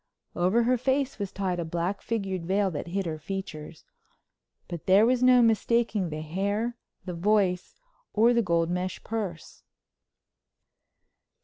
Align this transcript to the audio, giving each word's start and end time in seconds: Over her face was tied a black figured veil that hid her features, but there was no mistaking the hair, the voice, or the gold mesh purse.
Over 0.35 0.63
her 0.63 0.79
face 0.79 1.19
was 1.19 1.31
tied 1.31 1.59
a 1.59 1.63
black 1.63 2.01
figured 2.01 2.43
veil 2.47 2.71
that 2.71 2.87
hid 2.87 3.05
her 3.05 3.19
features, 3.19 3.85
but 4.67 4.87
there 4.87 5.05
was 5.05 5.21
no 5.21 5.43
mistaking 5.43 6.09
the 6.09 6.21
hair, 6.23 6.75
the 7.05 7.13
voice, 7.13 7.79
or 8.11 8.33
the 8.33 8.41
gold 8.41 8.71
mesh 8.71 9.03
purse. 9.03 9.61